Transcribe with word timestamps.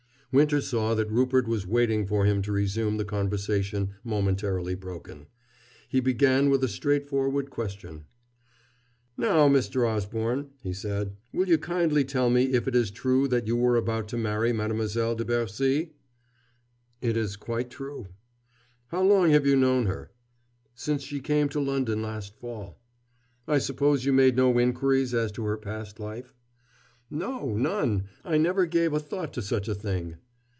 Winter 0.33 0.61
saw 0.61 0.95
that 0.95 1.11
Rupert 1.11 1.45
was 1.45 1.67
waiting 1.67 2.07
for 2.07 2.23
him 2.23 2.41
to 2.43 2.53
resume 2.53 2.95
the 2.95 3.03
conversation 3.03 3.95
momentarily 4.01 4.75
broken. 4.75 5.27
He 5.89 5.99
began 5.99 6.49
with 6.49 6.63
a 6.63 6.69
straightforward 6.69 7.49
question. 7.49 8.05
"Now, 9.17 9.49
Mr. 9.49 9.85
Osborne," 9.85 10.51
he 10.61 10.71
said, 10.71 11.17
"will 11.33 11.49
you 11.49 11.57
kindly 11.57 12.05
tell 12.05 12.29
me 12.29 12.53
if 12.53 12.65
it 12.65 12.77
is 12.77 12.91
true 12.91 13.27
that 13.27 13.45
you 13.45 13.57
were 13.57 13.75
about 13.75 14.07
to 14.07 14.17
marry 14.17 14.53
Mademoiselle 14.53 15.15
de 15.15 15.25
Bercy?" 15.25 15.91
"It 17.01 17.17
is 17.17 17.35
quite 17.35 17.69
true." 17.69 18.07
"How 18.87 19.03
long 19.03 19.31
have 19.31 19.45
you 19.45 19.57
known 19.57 19.87
her?" 19.87 20.11
"Since 20.73 21.03
she 21.03 21.19
came 21.19 21.49
to 21.49 21.59
London 21.59 22.01
last 22.01 22.37
fall." 22.39 22.79
"I 23.49 23.57
suppose 23.57 24.05
you 24.05 24.13
made 24.13 24.37
no 24.37 24.57
inquiries 24.57 25.13
as 25.13 25.33
to 25.33 25.43
her 25.43 25.57
past 25.57 25.99
life?" 25.99 26.37
"No, 27.13 27.57
none. 27.57 28.05
I 28.23 28.37
never 28.37 28.65
gave 28.65 28.93
a 28.93 28.99
thought 28.99 29.33
to 29.33 29.41
such 29.41 29.67
a 29.67 29.75
thing." 29.75 30.15